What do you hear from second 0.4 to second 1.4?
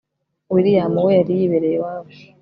william we yari